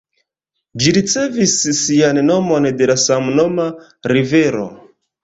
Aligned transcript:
Ĝi 0.83 0.93
ricevis 0.97 1.53
sian 1.79 2.19
nomon 2.29 2.69
de 2.79 2.87
la 2.93 2.97
samnoma 3.03 3.67
rivero. 4.15 4.65